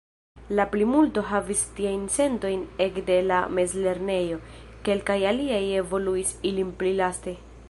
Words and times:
La 0.59 0.63
plimulto 0.73 1.23
havis 1.31 1.61
tiajn 1.79 2.07
sentojn 2.15 2.63
ekde 2.87 3.19
la 3.27 3.43
mezlernejo; 3.59 4.43
kelkaj 4.89 5.21
aliaj 5.35 5.65
evoluis 5.87 6.37
ilin 6.53 6.79
pli 6.83 7.01
laste. 7.03 7.41